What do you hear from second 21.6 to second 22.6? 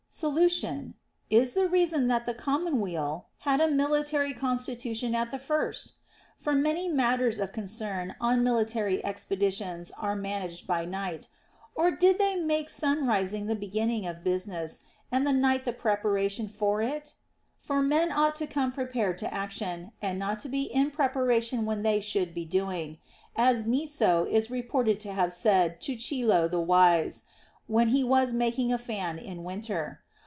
when they should be